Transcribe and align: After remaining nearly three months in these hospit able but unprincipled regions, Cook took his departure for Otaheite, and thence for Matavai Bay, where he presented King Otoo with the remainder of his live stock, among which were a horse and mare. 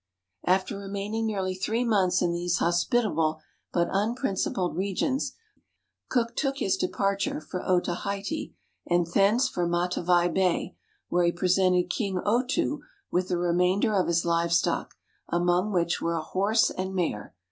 After 0.47 0.79
remaining 0.79 1.27
nearly 1.27 1.53
three 1.53 1.83
months 1.85 2.23
in 2.23 2.31
these 2.31 2.57
hospit 2.57 3.05
able 3.05 3.39
but 3.71 3.87
unprincipled 3.91 4.75
regions, 4.75 5.33
Cook 6.09 6.35
took 6.35 6.57
his 6.57 6.75
departure 6.75 7.39
for 7.39 7.61
Otaheite, 7.61 8.55
and 8.87 9.05
thence 9.05 9.47
for 9.47 9.67
Matavai 9.67 10.27
Bay, 10.29 10.75
where 11.09 11.25
he 11.25 11.31
presented 11.31 11.91
King 11.91 12.19
Otoo 12.25 12.79
with 13.11 13.27
the 13.27 13.37
remainder 13.37 13.93
of 13.93 14.07
his 14.07 14.25
live 14.25 14.51
stock, 14.53 14.95
among 15.29 15.71
which 15.71 16.01
were 16.01 16.15
a 16.15 16.21
horse 16.23 16.71
and 16.71 16.95
mare. 16.95 17.35